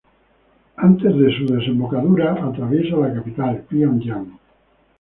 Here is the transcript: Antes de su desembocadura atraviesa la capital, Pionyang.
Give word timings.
Antes 0.77 1.15
de 1.15 1.31
su 1.37 1.45
desembocadura 1.45 2.33
atraviesa 2.43 2.95
la 2.97 3.13
capital, 3.13 3.61
Pionyang. 3.69 4.39